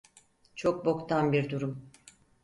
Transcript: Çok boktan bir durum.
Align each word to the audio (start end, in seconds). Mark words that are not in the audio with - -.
Çok 0.55 0.85
boktan 0.85 1.31
bir 1.31 1.49
durum. 1.49 1.89